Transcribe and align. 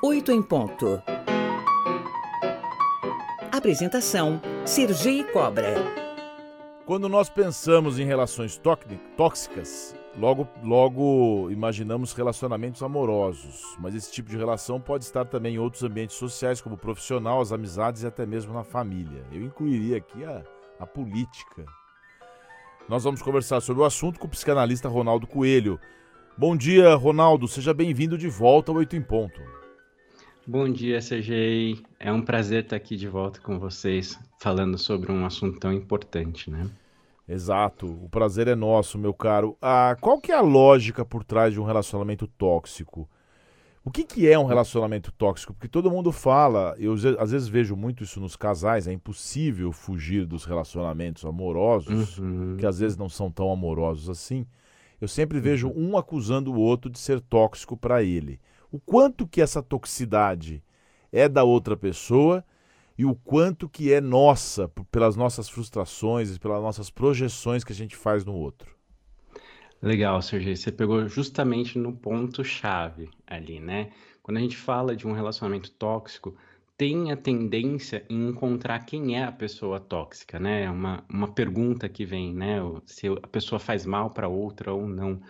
Oito 0.00 0.30
em 0.30 0.40
ponto. 0.40 1.02
Apresentação: 3.50 4.40
Sergi 4.64 5.24
Cobra. 5.32 5.74
Quando 6.86 7.08
nós 7.08 7.28
pensamos 7.28 7.98
em 7.98 8.04
relações 8.04 8.60
tóxicas, 9.16 9.96
logo, 10.16 10.46
logo 10.62 11.50
imaginamos 11.50 12.12
relacionamentos 12.12 12.80
amorosos. 12.80 13.76
Mas 13.80 13.96
esse 13.96 14.12
tipo 14.12 14.30
de 14.30 14.36
relação 14.36 14.80
pode 14.80 15.02
estar 15.02 15.24
também 15.24 15.56
em 15.56 15.58
outros 15.58 15.82
ambientes 15.82 16.14
sociais, 16.14 16.60
como 16.60 16.78
profissional, 16.78 17.40
as 17.40 17.50
amizades 17.50 18.04
e 18.04 18.06
até 18.06 18.24
mesmo 18.24 18.54
na 18.54 18.62
família. 18.62 19.24
Eu 19.32 19.42
incluiria 19.42 19.96
aqui 19.96 20.24
a, 20.24 20.44
a 20.78 20.86
política. 20.86 21.66
Nós 22.88 23.02
vamos 23.02 23.20
conversar 23.20 23.60
sobre 23.60 23.82
o 23.82 23.84
assunto 23.84 24.20
com 24.20 24.28
o 24.28 24.30
psicanalista 24.30 24.88
Ronaldo 24.88 25.26
Coelho. 25.26 25.80
Bom 26.36 26.56
dia, 26.56 26.94
Ronaldo. 26.94 27.48
Seja 27.48 27.74
bem-vindo 27.74 28.16
de 28.16 28.28
volta 28.28 28.70
ao 28.70 28.78
Oito 28.78 28.94
em 28.94 29.02
Ponto. 29.02 29.58
Bom 30.50 30.66
dia, 30.72 31.00
CGI. 31.00 31.84
É 32.00 32.10
um 32.10 32.22
prazer 32.22 32.64
estar 32.64 32.74
aqui 32.74 32.96
de 32.96 33.06
volta 33.06 33.38
com 33.38 33.58
vocês, 33.58 34.18
falando 34.40 34.78
sobre 34.78 35.12
um 35.12 35.26
assunto 35.26 35.60
tão 35.60 35.70
importante, 35.70 36.50
né? 36.50 36.70
Exato. 37.28 37.86
O 37.86 38.08
prazer 38.08 38.48
é 38.48 38.54
nosso, 38.54 38.96
meu 38.96 39.12
caro. 39.12 39.58
Ah, 39.60 39.94
qual 40.00 40.18
que 40.18 40.32
é 40.32 40.34
a 40.34 40.40
lógica 40.40 41.04
por 41.04 41.22
trás 41.22 41.52
de 41.52 41.60
um 41.60 41.64
relacionamento 41.64 42.26
tóxico? 42.26 43.06
O 43.84 43.90
que, 43.90 44.04
que 44.04 44.26
é 44.26 44.38
um 44.38 44.46
relacionamento 44.46 45.12
tóxico? 45.12 45.52
Porque 45.52 45.68
todo 45.68 45.90
mundo 45.90 46.10
fala, 46.10 46.74
eu 46.78 46.94
às 47.18 47.30
vezes 47.30 47.46
vejo 47.46 47.76
muito 47.76 48.02
isso 48.02 48.18
nos 48.18 48.34
casais, 48.34 48.88
é 48.88 48.92
impossível 48.94 49.70
fugir 49.70 50.24
dos 50.24 50.46
relacionamentos 50.46 51.26
amorosos, 51.26 52.16
uhum. 52.16 52.56
que 52.58 52.64
às 52.64 52.78
vezes 52.78 52.96
não 52.96 53.10
são 53.10 53.30
tão 53.30 53.52
amorosos 53.52 54.08
assim 54.08 54.46
eu 55.00 55.08
sempre 55.08 55.40
vejo 55.40 55.72
um 55.74 55.96
acusando 55.96 56.52
o 56.52 56.58
outro 56.58 56.90
de 56.90 56.98
ser 56.98 57.20
tóxico 57.20 57.76
para 57.76 58.02
ele. 58.02 58.40
O 58.70 58.78
quanto 58.78 59.26
que 59.26 59.40
essa 59.40 59.62
toxicidade 59.62 60.62
é 61.10 61.28
da 61.28 61.42
outra 61.44 61.76
pessoa 61.76 62.44
e 62.98 63.04
o 63.04 63.14
quanto 63.14 63.68
que 63.68 63.92
é 63.92 64.00
nossa 64.00 64.68
pelas 64.90 65.16
nossas 65.16 65.48
frustrações 65.48 66.34
e 66.34 66.38
pelas 66.38 66.60
nossas 66.60 66.90
projeções 66.90 67.64
que 67.64 67.72
a 67.72 67.76
gente 67.76 67.96
faz 67.96 68.24
no 68.24 68.34
outro. 68.34 68.76
Legal, 69.80 70.20
Sergei. 70.20 70.56
Você 70.56 70.72
pegou 70.72 71.08
justamente 71.08 71.78
no 71.78 71.92
ponto 71.92 72.44
chave 72.44 73.08
ali, 73.26 73.60
né? 73.60 73.90
Quando 74.22 74.38
a 74.38 74.40
gente 74.40 74.56
fala 74.56 74.96
de 74.96 75.06
um 75.06 75.12
relacionamento 75.12 75.70
tóxico, 75.70 76.36
tem 76.76 77.12
a 77.12 77.16
tendência 77.16 78.04
em 78.08 78.28
encontrar 78.28 78.80
quem 78.80 79.16
é 79.16 79.24
a 79.24 79.32
pessoa 79.32 79.80
tóxica, 79.80 80.38
né? 80.38 80.64
É 80.64 80.70
uma, 80.70 81.04
uma 81.08 81.28
pergunta 81.28 81.88
que 81.88 82.04
vem, 82.04 82.34
né? 82.34 82.58
Se 82.86 83.06
a 83.06 83.26
pessoa 83.28 83.58
faz 83.58 83.86
mal 83.86 84.10
para 84.10 84.28
outra 84.28 84.72
ou 84.72 84.86
não. 84.88 85.20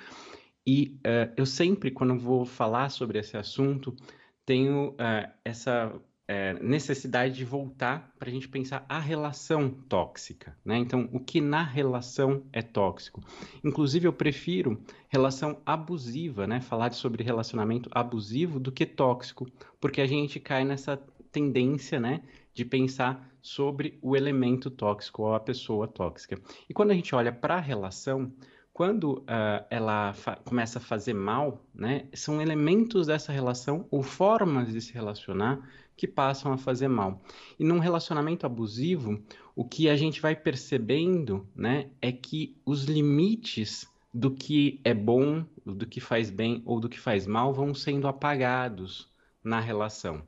E 0.70 0.98
uh, 0.98 1.32
eu 1.34 1.46
sempre, 1.46 1.90
quando 1.90 2.18
vou 2.18 2.44
falar 2.44 2.90
sobre 2.90 3.18
esse 3.18 3.38
assunto, 3.38 3.96
tenho 4.44 4.90
uh, 4.90 5.32
essa 5.42 5.90
uh, 5.96 6.62
necessidade 6.62 7.36
de 7.36 7.42
voltar 7.42 8.12
para 8.18 8.28
a 8.28 8.30
gente 8.30 8.46
pensar 8.46 8.84
a 8.86 8.98
relação 8.98 9.70
tóxica, 9.70 10.54
né? 10.62 10.76
Então, 10.76 11.08
o 11.10 11.20
que 11.20 11.40
na 11.40 11.62
relação 11.62 12.42
é 12.52 12.60
tóxico? 12.60 13.22
Inclusive, 13.64 14.08
eu 14.08 14.12
prefiro 14.12 14.78
relação 15.08 15.58
abusiva, 15.64 16.46
né? 16.46 16.60
Falar 16.60 16.92
sobre 16.92 17.24
relacionamento 17.24 17.88
abusivo 17.90 18.60
do 18.60 18.70
que 18.70 18.84
tóxico, 18.84 19.50
porque 19.80 20.02
a 20.02 20.06
gente 20.06 20.38
cai 20.38 20.66
nessa 20.66 21.02
tendência, 21.32 21.98
né, 21.98 22.20
de 22.52 22.64
pensar 22.64 23.26
sobre 23.40 23.98
o 24.02 24.14
elemento 24.14 24.70
tóxico 24.70 25.22
ou 25.22 25.34
a 25.34 25.40
pessoa 25.40 25.88
tóxica. 25.88 26.38
E 26.68 26.74
quando 26.74 26.90
a 26.90 26.94
gente 26.94 27.14
olha 27.14 27.32
para 27.32 27.56
a 27.56 27.60
relação, 27.60 28.32
quando 28.78 29.14
uh, 29.14 29.66
ela 29.68 30.14
começa 30.44 30.78
a 30.78 30.80
fazer 30.80 31.12
mal, 31.12 31.64
né, 31.74 32.06
são 32.14 32.40
elementos 32.40 33.08
dessa 33.08 33.32
relação 33.32 33.88
ou 33.90 34.04
formas 34.04 34.72
de 34.72 34.80
se 34.80 34.92
relacionar 34.92 35.68
que 35.96 36.06
passam 36.06 36.52
a 36.52 36.56
fazer 36.56 36.86
mal. 36.86 37.20
E 37.58 37.64
num 37.64 37.80
relacionamento 37.80 38.46
abusivo, 38.46 39.20
o 39.56 39.64
que 39.64 39.88
a 39.88 39.96
gente 39.96 40.22
vai 40.22 40.36
percebendo, 40.36 41.44
né, 41.56 41.90
é 42.00 42.12
que 42.12 42.56
os 42.64 42.84
limites 42.84 43.84
do 44.14 44.30
que 44.30 44.80
é 44.84 44.94
bom, 44.94 45.44
do 45.66 45.84
que 45.84 46.00
faz 46.00 46.30
bem 46.30 46.62
ou 46.64 46.78
do 46.78 46.88
que 46.88 47.00
faz 47.00 47.26
mal 47.26 47.52
vão 47.52 47.74
sendo 47.74 48.06
apagados 48.06 49.10
na 49.42 49.58
relação. 49.58 50.22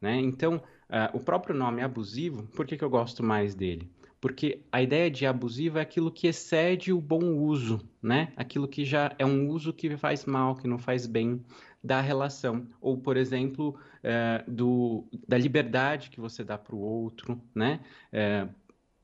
Né? 0.00 0.16
Então, 0.16 0.56
uh, 0.56 1.16
o 1.16 1.20
próprio 1.20 1.54
nome 1.54 1.82
abusivo, 1.82 2.48
por 2.48 2.66
que, 2.66 2.76
que 2.76 2.82
eu 2.82 2.90
gosto 2.90 3.22
mais 3.22 3.54
dele? 3.54 3.88
Porque 4.22 4.62
a 4.70 4.80
ideia 4.80 5.10
de 5.10 5.26
abusivo 5.26 5.78
é 5.78 5.80
aquilo 5.80 6.08
que 6.08 6.28
excede 6.28 6.92
o 6.92 7.00
bom 7.00 7.34
uso, 7.34 7.80
né? 8.00 8.32
Aquilo 8.36 8.68
que 8.68 8.84
já 8.84 9.12
é 9.18 9.26
um 9.26 9.48
uso 9.48 9.72
que 9.72 9.96
faz 9.96 10.24
mal, 10.24 10.54
que 10.54 10.68
não 10.68 10.78
faz 10.78 11.08
bem 11.08 11.44
da 11.82 12.00
relação. 12.00 12.68
Ou, 12.80 12.96
por 12.96 13.16
exemplo, 13.16 13.76
uh, 13.98 14.48
do, 14.48 15.04
da 15.26 15.36
liberdade 15.36 16.08
que 16.08 16.20
você 16.20 16.44
dá 16.44 16.56
para 16.56 16.76
o 16.76 16.78
outro, 16.78 17.42
né? 17.52 17.80
Uh, 18.12 18.48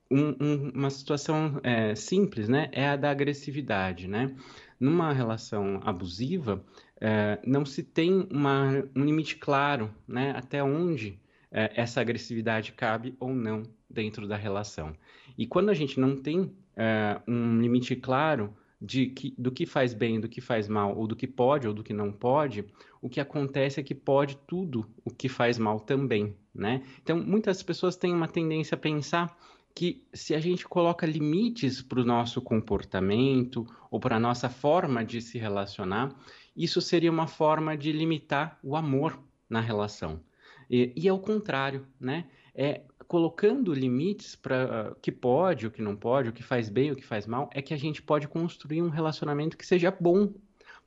um, 0.09 0.37
um, 0.41 0.71
uma 0.73 0.89
situação 0.89 1.61
é, 1.65 1.97
simples, 1.97 2.49
né? 2.49 2.69
É 2.71 2.89
a 2.89 2.95
da 2.95 3.11
agressividade, 3.11 4.07
né? 4.07 4.33
Numa 4.78 5.12
relação 5.12 5.81
abusiva, 5.83 6.65
é, 7.01 7.41
não 7.45 7.67
se 7.67 7.83
tem 7.83 8.28
uma, 8.31 8.84
um 8.95 9.05
limite 9.05 9.34
claro, 9.34 9.93
né? 10.07 10.33
Até 10.37 10.62
onde 10.62 11.21
é, 11.51 11.73
essa 11.75 12.01
agressividade 12.01 12.71
cabe 12.71 13.17
ou 13.19 13.34
não 13.34 13.65
dentro 13.88 14.26
da 14.26 14.37
relação. 14.37 14.93
E 15.37 15.47
quando 15.47 15.71
a 15.71 15.75
gente 15.75 15.99
não 15.99 16.16
tem 16.16 16.53
é, 16.76 17.21
um 17.26 17.60
limite 17.60 17.97
claro 17.97 18.54
de 18.81 19.06
que, 19.06 19.34
do 19.37 19.50
que 19.50 19.66
faz 19.66 19.93
bem, 19.93 20.21
do 20.21 20.28
que 20.28 20.41
faz 20.41 20.69
mal, 20.69 20.97
ou 20.97 21.06
do 21.06 21.16
que 21.16 21.26
pode 21.26 21.66
ou 21.66 21.75
do 21.75 21.82
que 21.82 21.93
não 21.93 22.12
pode, 22.12 22.65
o 23.03 23.09
que 23.09 23.21
acontece 23.21 23.81
é 23.81 23.82
que 23.82 23.94
pode 23.94 24.37
tudo 24.47 24.87
o 25.04 25.10
que 25.10 25.28
faz 25.28 25.59
mal 25.59 25.81
também, 25.81 26.37
né? 26.54 26.82
Então, 27.03 27.19
muitas 27.19 27.62
pessoas 27.62 27.97
têm 27.97 28.12
uma 28.12 28.28
tendência 28.28 28.75
a 28.75 28.78
pensar 28.78 29.37
que 29.75 30.04
se 30.12 30.34
a 30.34 30.41
gente 30.41 30.66
coloca 30.66 31.06
limites 31.06 31.82
para 31.82 32.00
o 32.00 32.04
nosso 32.04 32.41
comportamento 32.41 33.66
ou 33.91 34.00
para 34.00 34.16
a 34.16 34.21
nossa 34.21 34.48
forma 34.48 35.04
de 35.04 35.21
se 35.21 35.38
relacionar, 35.38 36.15
isso 36.56 36.81
seria 36.81 37.10
uma 37.10 37.27
forma 37.27 37.77
de 37.77 37.93
limitar 37.93 38.59
o 38.62 38.75
amor 38.77 39.19
na 39.48 39.60
relação. 39.60 40.21
E, 40.69 40.93
e 40.97 41.06
é 41.09 41.12
o 41.12 41.19
contrário, 41.19 41.87
né? 42.00 42.27
É 42.54 42.82
colocando 43.09 43.73
limites 43.73 44.37
para 44.37 44.91
uh, 44.93 44.97
que 45.01 45.11
pode, 45.11 45.67
o 45.67 45.71
que 45.71 45.81
não 45.81 45.97
pode, 45.97 46.29
o 46.29 46.33
que 46.33 46.43
faz 46.43 46.69
bem, 46.69 46.93
o 46.93 46.97
que 46.97 47.05
faz 47.05 47.27
mal, 47.27 47.49
é 47.55 47.63
que 47.63 47.73
a 47.73 47.77
gente 47.79 48.03
pode 48.03 48.29
construir 48.29 48.83
um 48.83 48.91
relacionamento 48.91 49.57
que 49.57 49.67
seja 49.67 49.91
bom, 49.91 50.35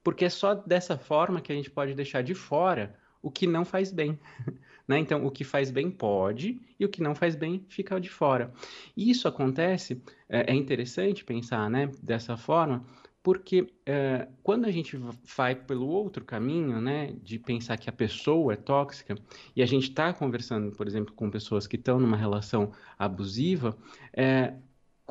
porque 0.04 0.26
é 0.26 0.30
só 0.30 0.54
dessa 0.54 0.96
forma 0.98 1.42
que 1.42 1.52
a 1.52 1.56
gente 1.56 1.72
pode 1.72 1.96
deixar 1.96 2.22
de 2.22 2.36
fora 2.36 2.96
o 3.24 3.32
que 3.32 3.48
não 3.48 3.66
faz 3.66 3.92
bem. 3.92 4.18
Né? 4.88 4.98
Então, 4.98 5.26
o 5.26 5.32
que 5.32 5.46
faz 5.46 5.72
bem 5.72 5.90
pode 5.90 6.60
e 6.78 6.84
o 6.84 6.90
que 6.90 7.02
não 7.04 7.16
faz 7.16 7.34
bem 7.34 7.64
fica 7.70 8.02
de 8.02 8.10
fora. 8.10 8.52
E 8.98 9.10
isso 9.10 9.26
acontece, 9.26 10.02
é, 10.28 10.52
é 10.52 10.56
interessante 10.56 11.24
pensar 11.24 11.70
né, 11.70 11.90
dessa 12.02 12.36
forma, 12.36 12.84
porque 13.24 13.68
é, 13.86 14.28
quando 14.42 14.66
a 14.66 14.72
gente 14.72 14.98
vai 15.36 15.56
pelo 15.56 15.88
outro 15.88 16.26
caminho, 16.26 16.82
né, 16.82 17.14
de 17.22 17.38
pensar 17.38 17.78
que 17.78 17.90
a 17.90 17.94
pessoa 17.94 18.54
é 18.54 18.56
tóxica, 18.56 19.16
e 19.56 19.62
a 19.62 19.66
gente 19.66 19.90
está 19.90 20.12
conversando, 20.14 20.76
por 20.76 20.88
exemplo, 20.88 21.14
com 21.14 21.30
pessoas 21.30 21.68
que 21.68 21.76
estão 21.76 22.00
numa 22.00 22.18
relação 22.18 22.72
abusiva, 22.98 23.78
é, 24.14 24.54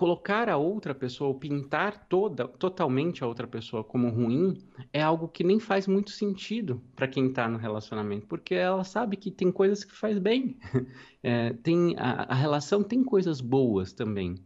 colocar 0.00 0.48
a 0.48 0.56
outra 0.56 0.94
pessoa, 0.94 1.28
ou 1.28 1.34
pintar 1.34 2.06
toda, 2.08 2.48
totalmente 2.48 3.22
a 3.22 3.26
outra 3.26 3.46
pessoa 3.46 3.84
como 3.84 4.08
ruim, 4.08 4.56
é 4.92 5.02
algo 5.02 5.28
que 5.28 5.44
nem 5.44 5.60
faz 5.60 5.86
muito 5.86 6.10
sentido 6.10 6.82
para 6.96 7.06
quem 7.06 7.26
está 7.26 7.46
no 7.46 7.58
relacionamento, 7.58 8.26
porque 8.26 8.54
ela 8.54 8.82
sabe 8.82 9.16
que 9.16 9.30
tem 9.30 9.52
coisas 9.52 9.84
que 9.84 9.94
faz 9.94 10.18
bem, 10.18 10.56
é, 11.22 11.52
tem 11.62 11.94
a, 11.98 12.32
a, 12.32 12.34
relação 12.34 12.82
tem 12.82 13.04
coisas 13.04 13.42
boas 13.42 13.92
também. 13.92 14.36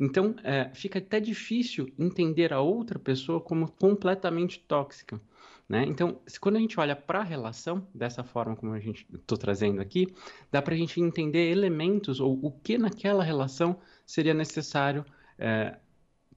Então, 0.00 0.34
é, 0.42 0.70
fica 0.72 0.98
até 0.98 1.20
difícil 1.20 1.92
entender 1.98 2.54
a 2.54 2.60
outra 2.60 2.98
pessoa 2.98 3.38
como 3.38 3.70
completamente 3.70 4.58
tóxica. 4.60 5.20
Né? 5.68 5.84
Então, 5.86 6.18
se, 6.26 6.40
quando 6.40 6.56
a 6.56 6.58
gente 6.58 6.80
olha 6.80 6.96
para 6.96 7.20
a 7.20 7.22
relação, 7.22 7.86
dessa 7.94 8.24
forma 8.24 8.56
como 8.56 8.72
a 8.72 8.80
gente 8.80 9.06
estou 9.14 9.36
trazendo 9.36 9.80
aqui, 9.80 10.08
dá 10.50 10.60
para 10.60 10.74
a 10.74 10.76
gente 10.76 11.00
entender 11.00 11.50
elementos 11.50 12.18
ou 12.18 12.36
o 12.42 12.50
que 12.50 12.78
naquela 12.78 13.22
relação 13.22 13.78
seria 14.06 14.34
necessário 14.34 15.04
é, 15.38 15.76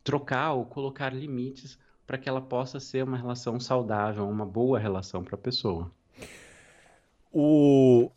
trocar 0.04 0.54
ou 0.54 0.66
colocar 0.66 1.14
limites 1.14 1.80
para 2.06 2.18
que 2.18 2.28
ela 2.28 2.42
possa 2.42 2.80
ser 2.80 3.04
uma 3.04 3.18
relação 3.18 3.60
saudável, 3.60 4.28
uma 4.28 4.46
boa 4.46 4.78
relação 4.78 5.24
para 5.24 5.36
a 5.36 5.40
pessoa. 5.40 5.90
O, 7.32 8.12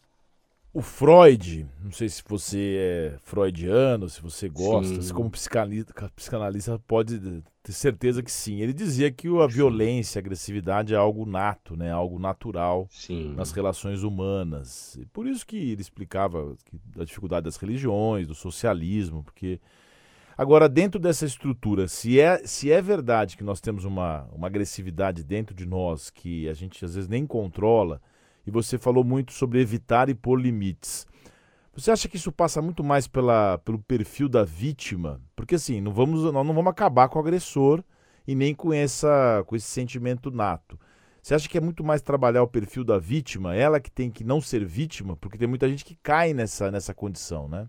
o 0.76 0.82
Freud, 0.82 1.66
não 1.82 1.90
sei 1.90 2.06
se 2.06 2.22
você 2.28 2.76
é 2.78 3.18
freudiano, 3.22 4.10
se 4.10 4.20
você 4.20 4.46
gosta, 4.46 5.00
se 5.00 5.10
como 5.10 5.30
psicanalista, 5.30 6.10
psicanalista 6.14 6.78
pode 6.86 7.42
ter 7.62 7.72
certeza 7.72 8.22
que 8.22 8.30
sim. 8.30 8.60
Ele 8.60 8.74
dizia 8.74 9.10
que 9.10 9.26
a 9.42 9.46
violência, 9.46 10.18
a 10.18 10.20
agressividade 10.20 10.92
é 10.92 10.96
algo 10.98 11.24
nato, 11.24 11.74
né? 11.74 11.90
algo 11.90 12.18
natural 12.18 12.86
sim. 12.90 13.32
nas 13.34 13.52
relações 13.52 14.02
humanas. 14.02 14.98
E 15.00 15.06
por 15.06 15.26
isso 15.26 15.46
que 15.46 15.56
ele 15.56 15.80
explicava 15.80 16.54
a 17.00 17.04
dificuldade 17.04 17.44
das 17.44 17.56
religiões, 17.56 18.28
do 18.28 18.34
socialismo, 18.34 19.24
porque 19.24 19.58
Agora, 20.38 20.68
dentro 20.68 21.00
dessa 21.00 21.24
estrutura, 21.24 21.88
se 21.88 22.20
é, 22.20 22.46
se 22.46 22.70
é 22.70 22.82
verdade 22.82 23.38
que 23.38 23.42
nós 23.42 23.58
temos 23.58 23.86
uma, 23.86 24.28
uma 24.30 24.48
agressividade 24.48 25.24
dentro 25.24 25.54
de 25.54 25.64
nós 25.64 26.10
que 26.10 26.46
a 26.46 26.52
gente 26.52 26.84
às 26.84 26.94
vezes 26.94 27.08
nem 27.08 27.26
controla, 27.26 28.02
e 28.46 28.50
você 28.50 28.78
falou 28.78 29.02
muito 29.02 29.32
sobre 29.32 29.60
evitar 29.60 30.08
e 30.08 30.14
pôr 30.14 30.40
limites. 30.40 31.06
Você 31.74 31.90
acha 31.90 32.08
que 32.08 32.16
isso 32.16 32.32
passa 32.32 32.62
muito 32.62 32.82
mais 32.82 33.06
pela, 33.06 33.58
pelo 33.58 33.78
perfil 33.78 34.28
da 34.28 34.44
vítima? 34.44 35.20
Porque 35.34 35.56
assim, 35.56 35.80
não 35.80 35.92
vamos, 35.92 36.22
nós 36.22 36.46
não 36.46 36.54
vamos 36.54 36.70
acabar 36.70 37.08
com 37.08 37.18
o 37.18 37.22
agressor 37.22 37.84
e 38.26 38.34
nem 38.34 38.54
com, 38.54 38.72
essa, 38.72 39.44
com 39.46 39.54
esse 39.54 39.66
sentimento 39.66 40.30
nato. 40.30 40.78
Você 41.22 41.34
acha 41.34 41.48
que 41.48 41.58
é 41.58 41.60
muito 41.60 41.82
mais 41.82 42.00
trabalhar 42.00 42.42
o 42.42 42.48
perfil 42.48 42.84
da 42.84 42.98
vítima, 42.98 43.54
ela 43.54 43.80
que 43.80 43.90
tem 43.90 44.10
que 44.10 44.24
não 44.24 44.40
ser 44.40 44.64
vítima? 44.64 45.16
Porque 45.16 45.36
tem 45.36 45.48
muita 45.48 45.68
gente 45.68 45.84
que 45.84 45.96
cai 45.96 46.32
nessa, 46.32 46.70
nessa 46.70 46.94
condição, 46.94 47.48
né? 47.48 47.68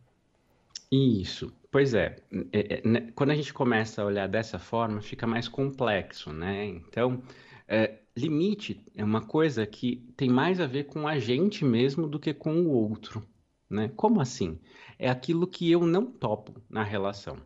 Isso, 0.91 1.51
pois 1.71 1.93
é. 1.93 2.15
é, 2.53 2.75
é 2.75 2.87
né, 2.87 3.11
quando 3.13 3.31
a 3.31 3.35
gente 3.35 3.53
começa 3.53 4.01
a 4.01 4.05
olhar 4.05 4.27
dessa 4.27 4.57
forma, 4.57 5.01
fica 5.01 5.27
mais 5.27 5.47
complexo, 5.47 6.31
né? 6.31 6.65
Então, 6.65 7.21
é, 7.67 7.95
limite 8.17 8.83
é 8.95 9.03
uma 9.03 9.21
coisa 9.21 9.65
que 9.65 10.03
tem 10.17 10.27
mais 10.27 10.59
a 10.59 10.65
ver 10.65 10.85
com 10.85 11.07
a 11.07 11.19
gente 11.19 11.63
mesmo 11.63 12.07
do 12.07 12.19
que 12.19 12.33
com 12.33 12.61
o 12.61 12.71
outro, 12.71 13.23
né? 13.69 13.91
Como 13.95 14.19
assim? 14.19 14.59
É 14.97 15.07
aquilo 15.07 15.45
que 15.45 15.69
eu 15.71 15.85
não 15.85 16.05
topo 16.05 16.59
na 16.67 16.83
relação. 16.83 17.37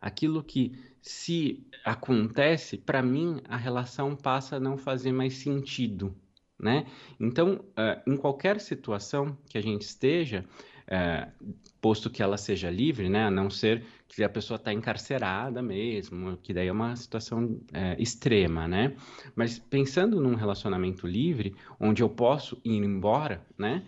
Aquilo 0.00 0.42
que, 0.42 0.72
se 1.00 1.66
acontece, 1.84 2.76
para 2.76 3.02
mim, 3.02 3.40
a 3.48 3.56
relação 3.56 4.14
passa 4.14 4.56
a 4.56 4.60
não 4.60 4.76
fazer 4.76 5.12
mais 5.12 5.34
sentido, 5.38 6.14
né? 6.58 6.86
Então, 7.18 7.64
uh, 7.70 8.10
em 8.10 8.16
qualquer 8.16 8.60
situação 8.60 9.36
que 9.48 9.56
a 9.56 9.62
gente 9.62 9.82
esteja, 9.82 10.44
uh, 10.90 11.54
posto 11.80 12.10
que 12.10 12.22
ela 12.22 12.36
seja 12.36 12.70
livre, 12.70 13.08
né, 13.08 13.24
a 13.24 13.30
não 13.30 13.48
ser 13.48 13.84
que 14.08 14.22
a 14.24 14.28
pessoa 14.28 14.56
está 14.56 14.72
encarcerada 14.72 15.62
mesmo, 15.62 16.36
que 16.38 16.52
daí 16.52 16.68
é 16.68 16.72
uma 16.72 16.94
situação 16.96 17.44
uh, 17.44 17.60
extrema, 17.98 18.66
né? 18.66 18.96
Mas 19.34 19.58
pensando 19.58 20.20
num 20.20 20.34
relacionamento 20.34 21.06
livre, 21.06 21.54
onde 21.78 22.02
eu 22.02 22.08
posso 22.08 22.60
ir 22.64 22.82
embora, 22.82 23.44
né? 23.56 23.84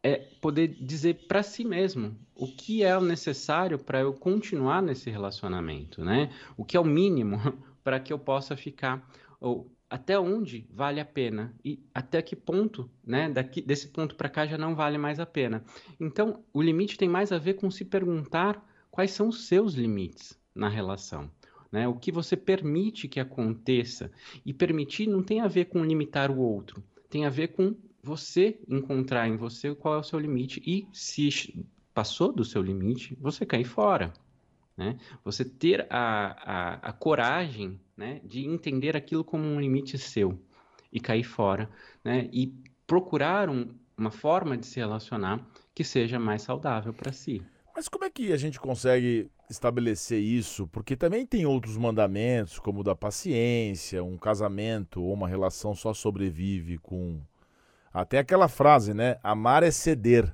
é 0.00 0.16
poder 0.40 0.68
dizer 0.68 1.26
para 1.26 1.42
si 1.42 1.64
mesmo 1.64 2.16
o 2.34 2.46
que 2.46 2.84
é 2.84 2.96
o 2.96 3.00
necessário 3.00 3.78
para 3.78 4.00
eu 4.00 4.12
continuar 4.14 4.80
nesse 4.80 5.10
relacionamento, 5.10 6.04
né? 6.04 6.30
O 6.56 6.64
que 6.64 6.76
é 6.76 6.80
o 6.80 6.84
mínimo 6.84 7.36
para 7.82 7.98
que 7.98 8.12
eu 8.12 8.18
possa 8.18 8.56
ficar 8.56 9.04
ou 9.40 9.70
até 9.90 10.18
onde 10.18 10.66
vale 10.70 11.00
a 11.00 11.04
pena 11.04 11.54
e 11.64 11.80
até 11.94 12.20
que 12.20 12.36
ponto, 12.36 12.90
né, 13.04 13.28
daqui 13.28 13.62
desse 13.62 13.88
ponto 13.88 14.14
para 14.14 14.28
cá 14.28 14.46
já 14.46 14.58
não 14.58 14.74
vale 14.74 14.98
mais 14.98 15.18
a 15.18 15.26
pena. 15.26 15.64
Então, 15.98 16.42
o 16.52 16.60
limite 16.60 16.98
tem 16.98 17.08
mais 17.08 17.32
a 17.32 17.38
ver 17.38 17.54
com 17.54 17.70
se 17.70 17.84
perguntar 17.84 18.62
quais 18.90 19.12
são 19.12 19.28
os 19.28 19.46
seus 19.46 19.74
limites 19.74 20.38
na 20.54 20.68
relação. 20.68 21.30
Né? 21.70 21.86
O 21.88 21.94
que 21.94 22.12
você 22.12 22.36
permite 22.36 23.08
que 23.08 23.20
aconteça. 23.20 24.10
E 24.44 24.52
permitir 24.52 25.06
não 25.06 25.22
tem 25.22 25.40
a 25.40 25.48
ver 25.48 25.66
com 25.66 25.84
limitar 25.84 26.30
o 26.30 26.38
outro, 26.38 26.82
tem 27.08 27.24
a 27.24 27.30
ver 27.30 27.48
com 27.48 27.74
você 28.02 28.58
encontrar 28.68 29.28
em 29.28 29.36
você 29.36 29.74
qual 29.74 29.94
é 29.94 29.98
o 29.98 30.02
seu 30.02 30.18
limite 30.18 30.62
e 30.64 30.86
se 30.92 31.66
passou 31.92 32.32
do 32.32 32.44
seu 32.44 32.62
limite, 32.62 33.16
você 33.20 33.44
cair 33.44 33.64
fora. 33.64 34.12
Né? 34.76 34.98
Você 35.24 35.44
ter 35.44 35.86
a, 35.90 35.98
a, 35.98 36.74
a 36.90 36.92
coragem 36.92 37.78
né, 37.98 38.20
de 38.24 38.46
entender 38.46 38.96
aquilo 38.96 39.24
como 39.24 39.44
um 39.44 39.60
limite 39.60 39.98
seu 39.98 40.38
e 40.90 41.00
cair 41.00 41.24
fora, 41.24 41.68
né? 42.04 42.30
E 42.32 42.54
procurar 42.86 43.50
um, 43.50 43.74
uma 43.96 44.12
forma 44.12 44.56
de 44.56 44.64
se 44.64 44.78
relacionar 44.78 45.44
que 45.74 45.82
seja 45.82 46.18
mais 46.18 46.42
saudável 46.42 46.94
para 46.94 47.12
si. 47.12 47.42
Mas 47.74 47.88
como 47.88 48.04
é 48.04 48.10
que 48.10 48.32
a 48.32 48.36
gente 48.36 48.58
consegue 48.58 49.28
estabelecer 49.50 50.20
isso? 50.20 50.66
Porque 50.68 50.96
também 50.96 51.26
tem 51.26 51.44
outros 51.44 51.76
mandamentos, 51.76 52.58
como 52.58 52.80
o 52.80 52.84
da 52.84 52.94
paciência, 52.94 54.02
um 54.02 54.16
casamento 54.16 55.02
ou 55.02 55.12
uma 55.12 55.28
relação 55.28 55.74
só 55.74 55.92
sobrevive 55.92 56.78
com 56.78 57.20
até 57.92 58.18
aquela 58.18 58.48
frase, 58.48 58.94
né? 58.94 59.18
Amar 59.22 59.62
é 59.62 59.70
ceder. 59.70 60.32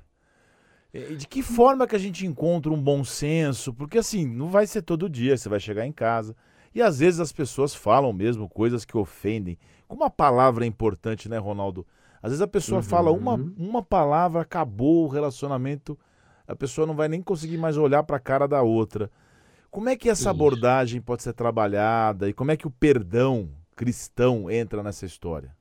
De 1.17 1.27
que 1.27 1.41
forma 1.43 1.87
que 1.87 1.95
a 1.95 1.99
gente 1.99 2.25
encontra 2.25 2.71
um 2.71 2.81
bom 2.81 3.03
senso? 3.03 3.73
Porque 3.73 3.97
assim, 3.97 4.25
não 4.25 4.49
vai 4.49 4.65
ser 4.65 4.81
todo 4.81 5.09
dia, 5.09 5.35
você 5.35 5.49
vai 5.49 5.59
chegar 5.59 5.85
em 5.85 5.91
casa. 5.91 6.35
E 6.75 6.81
às 6.81 6.99
vezes 6.99 7.21
as 7.21 7.31
pessoas 7.31 7.73
falam 7.73 8.11
mesmo 8.11 8.49
coisas 8.49 8.83
que 8.83 8.97
ofendem. 8.97 9.57
Como 9.87 10.01
uma 10.01 10.09
palavra 10.09 10.65
é 10.65 10.67
importante, 10.67 11.29
né, 11.29 11.37
Ronaldo? 11.37 11.87
Às 12.21 12.31
vezes 12.31 12.41
a 12.41 12.47
pessoa 12.47 12.79
uhum. 12.79 12.83
fala 12.83 13.11
uma, 13.11 13.35
uma 13.57 13.81
palavra, 13.81 14.41
acabou 14.41 15.05
o 15.05 15.07
relacionamento, 15.07 15.97
a 16.45 16.53
pessoa 16.53 16.85
não 16.85 16.93
vai 16.93 17.07
nem 17.07 17.21
conseguir 17.21 17.57
mais 17.57 17.77
olhar 17.77 18.03
para 18.03 18.17
a 18.17 18.19
cara 18.19 18.45
da 18.45 18.61
outra. 18.61 19.09
Como 19.71 19.87
é 19.87 19.95
que 19.95 20.09
essa 20.09 20.29
abordagem 20.29 21.01
pode 21.01 21.23
ser 21.23 21.33
trabalhada 21.33 22.27
e 22.27 22.33
como 22.33 22.51
é 22.51 22.57
que 22.57 22.67
o 22.67 22.71
perdão 22.71 23.49
cristão 23.73 24.51
entra 24.51 24.83
nessa 24.83 25.05
história? 25.05 25.55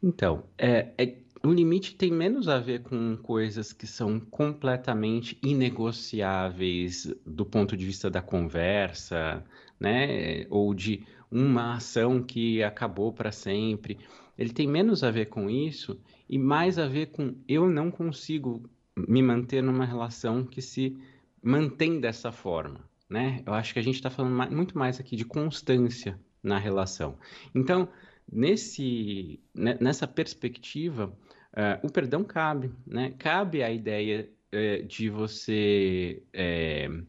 Então, 0.00 0.44
é, 0.56 0.92
é, 0.96 1.16
o 1.42 1.52
limite 1.52 1.94
tem 1.94 2.10
menos 2.10 2.48
a 2.48 2.58
ver 2.58 2.82
com 2.82 3.16
coisas 3.16 3.72
que 3.72 3.86
são 3.86 4.18
completamente 4.18 5.38
inegociáveis 5.42 7.12
do 7.24 7.46
ponto 7.46 7.76
de 7.76 7.86
vista 7.86 8.10
da 8.10 8.20
conversa, 8.20 9.44
né? 9.78 10.46
Ou 10.50 10.74
de 10.74 11.04
uma 11.30 11.74
ação 11.74 12.22
que 12.22 12.62
acabou 12.62 13.12
para 13.12 13.30
sempre. 13.30 13.98
Ele 14.36 14.52
tem 14.52 14.66
menos 14.66 15.04
a 15.04 15.10
ver 15.10 15.26
com 15.26 15.48
isso 15.48 16.00
e 16.28 16.38
mais 16.38 16.78
a 16.78 16.86
ver 16.86 17.06
com 17.06 17.34
eu 17.46 17.68
não 17.68 17.90
consigo 17.90 18.62
me 18.96 19.22
manter 19.22 19.62
numa 19.62 19.84
relação 19.84 20.44
que 20.44 20.60
se 20.60 20.98
mantém 21.42 22.00
dessa 22.00 22.32
forma, 22.32 22.80
né? 23.08 23.42
Eu 23.46 23.54
acho 23.54 23.72
que 23.72 23.78
a 23.78 23.82
gente 23.82 23.94
está 23.94 24.10
falando 24.10 24.50
muito 24.52 24.76
mais 24.76 24.98
aqui 24.98 25.14
de 25.14 25.24
constância 25.24 26.18
na 26.42 26.58
relação. 26.58 27.16
Então, 27.54 27.88
nesse, 28.30 29.40
né, 29.54 29.78
nessa 29.80 30.06
perspectiva, 30.06 31.12
uh, 31.58 31.86
o 31.86 31.90
perdão 31.90 32.22
cabe, 32.22 32.70
né? 32.86 33.12
Cabe 33.18 33.62
a 33.62 33.70
ideia 33.70 34.30
uh, 34.54 34.86
de 34.86 35.10
você 35.10 36.22
uh, 36.32 37.06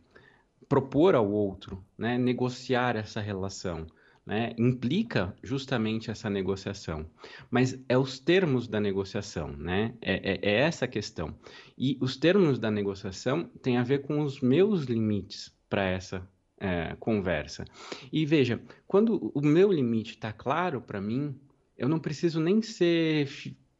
propor 0.67 1.15
ao 1.15 1.29
outro, 1.29 1.83
né? 1.97 2.17
negociar 2.17 2.95
essa 2.95 3.21
relação. 3.21 3.85
Né? 4.25 4.53
Implica 4.59 5.35
justamente 5.41 6.11
essa 6.11 6.29
negociação. 6.29 7.03
Mas 7.49 7.79
é 7.89 7.97
os 7.97 8.19
termos 8.19 8.67
da 8.67 8.79
negociação, 8.79 9.47
né? 9.57 9.95
É, 9.99 10.33
é, 10.33 10.39
é 10.43 10.59
essa 10.61 10.85
a 10.85 10.87
questão. 10.87 11.35
E 11.75 11.97
os 11.99 12.15
termos 12.15 12.59
da 12.59 12.69
negociação 12.69 13.45
têm 13.63 13.77
a 13.77 13.83
ver 13.83 14.03
com 14.03 14.21
os 14.21 14.39
meus 14.39 14.83
limites 14.83 15.51
para 15.67 15.83
essa 15.83 16.29
é, 16.59 16.95
conversa. 16.99 17.65
E 18.13 18.23
veja, 18.23 18.61
quando 18.87 19.31
o 19.33 19.41
meu 19.41 19.71
limite 19.71 20.11
está 20.11 20.31
claro 20.31 20.79
para 20.79 21.01
mim, 21.01 21.35
eu 21.75 21.89
não 21.89 21.97
preciso 21.97 22.39
nem 22.39 22.61
ser 22.61 23.27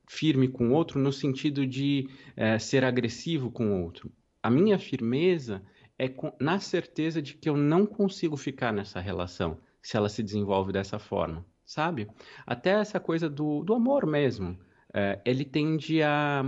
firme 0.10 0.48
com 0.48 0.70
o 0.70 0.74
outro 0.74 1.00
no 1.00 1.14
sentido 1.14 1.68
de 1.68 2.10
é, 2.36 2.58
ser 2.58 2.84
agressivo 2.84 3.52
com 3.52 3.68
o 3.68 3.84
outro. 3.84 4.12
A 4.42 4.50
minha 4.50 4.80
firmeza 4.80 5.62
é 6.00 6.10
com, 6.10 6.34
na 6.42 6.60
certeza 6.60 7.22
de 7.22 7.36
que 7.36 7.48
eu 7.48 7.56
não 7.56 7.86
consigo 7.86 8.36
ficar 8.36 8.74
nessa 8.74 9.00
relação 9.00 9.60
se 9.84 9.96
ela 9.96 10.10
se 10.10 10.24
desenvolve 10.24 10.74
dessa 10.74 10.98
forma, 10.98 11.46
sabe? 11.64 12.08
Até 12.46 12.72
essa 12.72 13.00
coisa 13.00 13.30
do, 13.30 13.64
do 13.64 13.76
amor 13.76 14.08
mesmo. 14.08 14.58
É, 14.92 15.22
ele 15.24 15.46
tende 15.46 16.02
a 16.02 16.44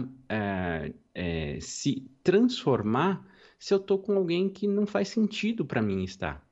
é, 1.13 1.60
se 1.62 2.10
transformar 2.24 3.24
se 3.60 3.75
eu 3.75 3.77
estou 3.77 4.00
com 4.00 4.18
alguém 4.18 4.50
que 4.50 4.68
não 4.68 4.88
faz 4.88 5.10
sentido 5.10 5.63
para 5.63 5.84
mim 5.84 6.03
estar. 6.03 6.44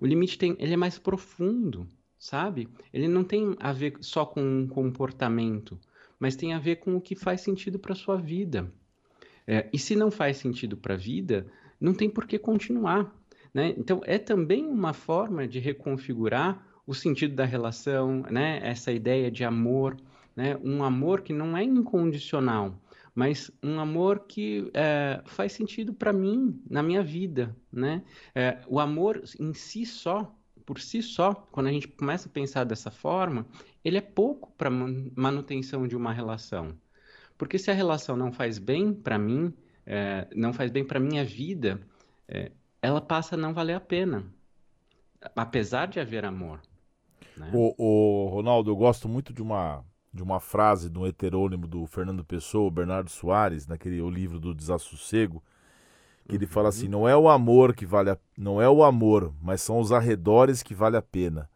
O 0.00 0.06
limite 0.06 0.36
tem, 0.36 0.56
ele 0.58 0.74
é 0.74 0.76
mais 0.76 0.98
profundo, 0.98 1.88
sabe? 2.18 2.68
Ele 2.92 3.06
não 3.06 3.22
tem 3.22 3.54
a 3.60 3.72
ver 3.72 3.96
só 4.00 4.26
com 4.26 4.42
um 4.42 4.66
comportamento, 4.66 5.78
mas 6.18 6.36
tem 6.36 6.52
a 6.52 6.58
ver 6.58 6.76
com 6.76 6.96
o 6.96 7.00
que 7.00 7.14
faz 7.14 7.40
sentido 7.40 7.78
para 7.78 7.94
sua 7.94 8.16
vida. 8.16 8.72
É, 9.46 9.68
e 9.72 9.78
se 9.78 9.94
não 9.94 10.10
faz 10.10 10.38
sentido 10.38 10.76
para 10.76 10.94
a 10.94 10.98
vida, 10.98 11.46
não 11.80 11.94
tem 11.94 12.10
por 12.10 12.26
que 12.26 12.38
continuar. 12.38 13.14
Né? 13.52 13.74
Então, 13.78 14.00
é 14.04 14.18
também 14.18 14.66
uma 14.66 14.92
forma 14.92 15.46
de 15.46 15.58
reconfigurar 15.58 16.66
o 16.86 16.94
sentido 16.94 17.34
da 17.34 17.44
relação, 17.44 18.22
né? 18.30 18.60
essa 18.62 18.92
ideia 18.92 19.30
de 19.30 19.44
amor, 19.44 19.96
né? 20.34 20.58
um 20.62 20.84
amor 20.84 21.22
que 21.22 21.32
não 21.32 21.56
é 21.56 21.64
incondicional, 21.64 22.78
mas 23.14 23.50
um 23.62 23.80
amor 23.80 24.26
que 24.28 24.70
é, 24.74 25.22
faz 25.24 25.52
sentido 25.52 25.94
para 25.94 26.12
mim, 26.12 26.60
na 26.68 26.82
minha 26.82 27.02
vida, 27.02 27.56
né? 27.72 28.02
É, 28.34 28.58
o 28.68 28.78
amor 28.78 29.22
em 29.40 29.54
si 29.54 29.86
só, 29.86 30.36
por 30.66 30.80
si 30.80 31.00
só, 31.00 31.32
quando 31.52 31.68
a 31.68 31.72
gente 31.72 31.86
começa 31.86 32.28
a 32.28 32.32
pensar 32.32 32.64
dessa 32.64 32.90
forma, 32.90 33.46
ele 33.84 33.96
é 33.96 34.00
pouco 34.00 34.52
para 34.58 34.68
manutenção 34.68 35.86
de 35.86 35.96
uma 35.96 36.12
relação. 36.12 36.76
Porque 37.38 37.56
se 37.56 37.70
a 37.70 37.74
relação 37.74 38.16
não 38.16 38.32
faz 38.32 38.58
bem 38.58 38.92
para 38.92 39.16
mim, 39.16 39.54
é, 39.86 40.26
não 40.34 40.52
faz 40.52 40.72
bem 40.72 40.84
para 40.84 40.98
minha 40.98 41.24
vida, 41.24 41.80
é, 42.26 42.50
ela 42.82 43.00
passa 43.00 43.36
a 43.36 43.38
não 43.38 43.54
valer 43.54 43.74
a 43.74 43.80
pena, 43.80 44.26
apesar 45.36 45.86
de 45.86 46.00
haver 46.00 46.24
amor. 46.24 46.60
Né? 47.36 47.48
O, 47.54 47.74
o 47.78 48.28
Ronaldo, 48.28 48.70
eu 48.70 48.76
gosto 48.76 49.08
muito 49.08 49.32
de 49.32 49.40
uma 49.40 49.84
de 50.12 50.22
uma 50.22 50.40
frase 50.40 50.90
um 50.96 51.06
heterônimo 51.06 51.66
do 51.66 51.86
Fernando 51.86 52.24
Pessoa, 52.24 52.70
Bernardo 52.70 53.10
Soares, 53.10 53.66
naquele 53.66 54.00
o 54.00 54.08
livro 54.08 54.40
do 54.40 54.54
Desassossego, 54.54 55.44
que 56.28 56.34
ele 56.34 56.46
fala 56.46 56.68
assim: 56.68 56.88
não 56.88 57.08
é 57.08 57.16
o 57.16 57.28
amor 57.28 57.74
que 57.74 57.86
vale 57.86 58.10
a, 58.10 58.18
não 58.36 58.60
é 58.60 58.68
o 58.68 58.82
amor, 58.82 59.32
mas 59.40 59.62
são 59.62 59.78
os 59.78 59.92
arredores 59.92 60.62
que 60.62 60.74
vale 60.74 60.96
a 60.96 61.02
pena. 61.02 61.48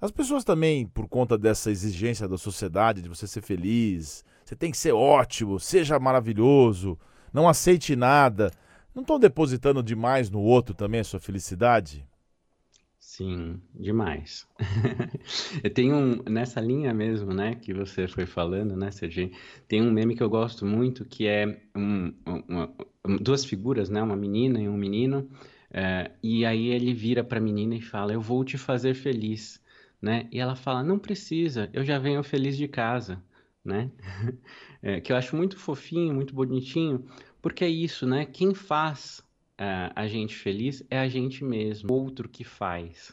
As 0.00 0.10
pessoas 0.10 0.44
também, 0.44 0.86
por 0.86 1.08
conta 1.08 1.36
dessa 1.36 1.70
exigência 1.70 2.28
da 2.28 2.38
sociedade 2.38 3.02
de 3.02 3.08
você 3.08 3.26
ser 3.26 3.42
feliz, 3.42 4.24
você 4.44 4.54
tem 4.54 4.70
que 4.70 4.76
ser 4.78 4.92
ótimo, 4.92 5.58
seja 5.58 5.98
maravilhoso, 5.98 6.98
não 7.32 7.48
aceite 7.48 7.96
nada, 7.96 8.52
não 8.94 9.02
estão 9.02 9.18
depositando 9.18 9.82
demais 9.82 10.30
no 10.30 10.40
outro 10.40 10.74
também 10.74 11.00
a 11.00 11.04
sua 11.04 11.20
felicidade? 11.20 12.06
Sim, 13.00 13.60
demais. 13.74 14.46
Eu 15.64 15.70
tenho 15.70 15.96
um, 15.96 16.22
nessa 16.30 16.60
linha 16.60 16.94
mesmo, 16.94 17.32
né, 17.34 17.56
que 17.56 17.74
você 17.74 18.06
foi 18.06 18.26
falando, 18.26 18.76
né, 18.76 18.90
Sergi, 18.90 19.32
tem 19.66 19.82
um 19.82 19.90
meme 19.90 20.14
que 20.14 20.22
eu 20.22 20.30
gosto 20.30 20.64
muito 20.64 21.04
que 21.04 21.26
é 21.26 21.62
um, 21.74 22.12
uma, 22.48 22.72
duas 23.16 23.44
figuras, 23.44 23.88
né, 23.88 24.02
uma 24.02 24.16
menina 24.16 24.60
e 24.60 24.68
um 24.68 24.76
menino, 24.76 25.28
é, 25.70 26.10
e 26.22 26.44
aí 26.44 26.68
ele 26.68 26.92
vira 26.92 27.24
para 27.24 27.38
a 27.38 27.42
menina 27.42 27.74
e 27.74 27.80
fala: 27.80 28.12
Eu 28.12 28.20
vou 28.20 28.44
te 28.44 28.56
fazer 28.58 28.94
feliz 28.94 29.60
né? 30.00 30.28
E 30.30 30.38
ela 30.38 30.54
fala, 30.54 30.82
não 30.82 30.98
precisa, 30.98 31.68
eu 31.72 31.84
já 31.84 31.98
venho 31.98 32.22
feliz 32.22 32.56
de 32.56 32.68
casa, 32.68 33.22
né? 33.64 33.90
É, 34.80 35.00
que 35.00 35.10
eu 35.10 35.16
acho 35.16 35.34
muito 35.34 35.58
fofinho, 35.58 36.14
muito 36.14 36.32
bonitinho, 36.32 37.04
porque 37.42 37.64
é 37.64 37.68
isso, 37.68 38.06
né? 38.06 38.24
Quem 38.24 38.54
faz 38.54 39.18
uh, 39.58 39.90
a 39.92 40.06
gente 40.06 40.36
feliz 40.36 40.84
é 40.88 41.00
a 41.00 41.08
gente 41.08 41.42
mesmo, 41.42 41.92
outro 41.92 42.28
que 42.28 42.44
faz. 42.44 43.12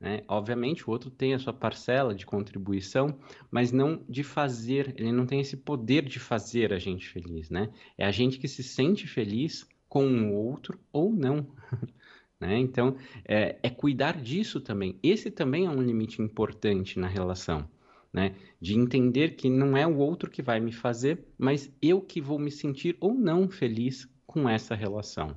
Né? 0.00 0.22
Obviamente, 0.26 0.88
o 0.88 0.90
outro 0.90 1.10
tem 1.10 1.34
a 1.34 1.38
sua 1.38 1.52
parcela 1.52 2.14
de 2.14 2.24
contribuição, 2.24 3.18
mas 3.50 3.70
não 3.70 4.02
de 4.08 4.24
fazer, 4.24 4.94
ele 4.96 5.12
não 5.12 5.26
tem 5.26 5.40
esse 5.40 5.58
poder 5.58 6.06
de 6.06 6.18
fazer 6.18 6.72
a 6.72 6.78
gente 6.78 7.06
feliz, 7.06 7.50
né? 7.50 7.70
É 7.98 8.06
a 8.06 8.10
gente 8.10 8.38
que 8.38 8.48
se 8.48 8.62
sente 8.62 9.06
feliz 9.06 9.68
com 9.86 10.06
o 10.06 10.32
outro 10.34 10.80
ou 10.92 11.12
não. 11.12 11.46
Né? 12.40 12.56
Então, 12.56 12.96
é, 13.26 13.58
é, 13.62 13.68
cuidar 13.68 14.18
disso 14.18 14.62
também. 14.62 14.98
Esse 15.02 15.30
também 15.30 15.66
é 15.66 15.68
um 15.68 15.82
limite 15.82 16.22
importante 16.22 16.98
na 16.98 17.06
relação. 17.06 17.68
Né? 18.10 18.34
De 18.58 18.74
entender 18.78 19.36
que 19.36 19.50
não 19.50 19.76
é 19.76 19.86
o 19.86 19.98
outro 19.98 20.30
que 20.30 20.40
vai 20.40 20.58
me 20.58 20.72
fazer, 20.72 21.22
mas 21.36 21.70
eu 21.82 22.00
que 22.00 22.18
vou 22.18 22.38
me 22.38 22.50
sentir 22.50 22.96
ou 22.98 23.12
não 23.12 23.46
feliz 23.46 24.08
com 24.26 24.48
essa 24.48 24.74
relação. 24.74 25.36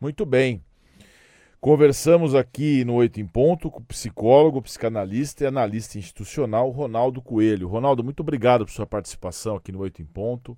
Muito 0.00 0.24
bem. 0.24 0.64
Conversamos 1.60 2.34
aqui 2.34 2.86
no 2.86 2.94
Oito 2.94 3.20
em 3.20 3.26
Ponto 3.26 3.70
com 3.70 3.80
o 3.80 3.84
psicólogo, 3.84 4.62
psicanalista 4.62 5.44
e 5.44 5.46
analista 5.46 5.98
institucional 5.98 6.70
Ronaldo 6.70 7.20
Coelho. 7.20 7.68
Ronaldo, 7.68 8.02
muito 8.02 8.20
obrigado 8.20 8.64
por 8.64 8.72
sua 8.72 8.86
participação 8.86 9.56
aqui 9.56 9.70
no 9.70 9.80
Oito 9.80 10.00
em 10.00 10.06
Ponto. 10.06 10.56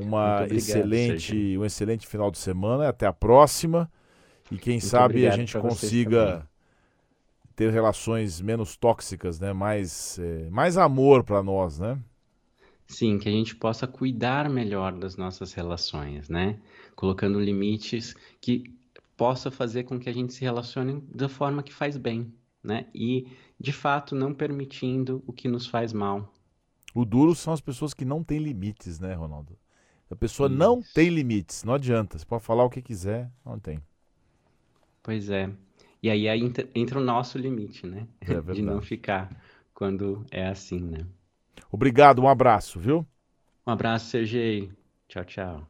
Uma 0.00 0.42
obrigado, 0.42 0.56
excelente, 0.56 1.58
um 1.58 1.64
excelente 1.64 2.06
final 2.06 2.30
de 2.30 2.38
semana. 2.38 2.88
Até 2.88 3.04
a 3.04 3.12
próxima. 3.12 3.90
E 4.48 4.56
quem 4.56 4.74
Muito 4.74 4.86
sabe 4.86 5.26
a 5.26 5.32
gente 5.32 5.58
consiga 5.58 6.48
ter 7.56 7.72
relações 7.72 8.40
menos 8.40 8.76
tóxicas, 8.76 9.40
né? 9.40 9.52
Mais, 9.52 10.20
é, 10.20 10.48
mais 10.50 10.78
amor 10.78 11.24
para 11.24 11.42
nós, 11.42 11.80
né? 11.80 11.98
Sim, 12.86 13.18
que 13.18 13.28
a 13.28 13.32
gente 13.32 13.56
possa 13.56 13.88
cuidar 13.88 14.48
melhor 14.48 14.92
das 14.92 15.16
nossas 15.16 15.52
relações, 15.52 16.28
né? 16.28 16.60
Colocando 16.94 17.40
limites 17.40 18.14
que 18.40 18.77
possa 19.18 19.50
fazer 19.50 19.82
com 19.82 19.98
que 19.98 20.08
a 20.08 20.12
gente 20.12 20.32
se 20.32 20.40
relacione 20.42 21.02
da 21.14 21.28
forma 21.28 21.62
que 21.62 21.74
faz 21.74 21.98
bem, 21.98 22.32
né? 22.62 22.86
E, 22.94 23.26
de 23.60 23.72
fato, 23.72 24.14
não 24.14 24.32
permitindo 24.32 25.22
o 25.26 25.32
que 25.32 25.48
nos 25.48 25.66
faz 25.66 25.92
mal. 25.92 26.32
O 26.94 27.04
duro 27.04 27.34
são 27.34 27.52
as 27.52 27.60
pessoas 27.60 27.92
que 27.92 28.04
não 28.04 28.24
têm 28.24 28.38
limites, 28.38 29.00
né, 29.00 29.12
Ronaldo? 29.14 29.58
A 30.10 30.16
pessoa 30.16 30.48
Isso. 30.48 30.56
não 30.56 30.80
tem 30.80 31.10
limites, 31.10 31.64
não 31.64 31.74
adianta. 31.74 32.16
Você 32.16 32.24
pode 32.24 32.44
falar 32.44 32.64
o 32.64 32.70
que 32.70 32.80
quiser, 32.80 33.30
não 33.44 33.58
tem. 33.58 33.82
Pois 35.02 35.28
é. 35.28 35.50
E 36.02 36.08
aí 36.08 36.26
entra, 36.28 36.68
entra 36.74 36.98
o 36.98 37.04
nosso 37.04 37.38
limite, 37.38 37.86
né? 37.86 38.06
É 38.20 38.40
De 38.54 38.62
não 38.62 38.80
ficar 38.80 39.30
quando 39.74 40.24
é 40.30 40.46
assim, 40.46 40.80
né? 40.80 41.04
Obrigado, 41.70 42.22
um 42.22 42.28
abraço, 42.28 42.78
viu? 42.78 43.06
Um 43.66 43.70
abraço, 43.72 44.06
Sergei. 44.10 44.72
Tchau, 45.08 45.24
tchau. 45.24 45.68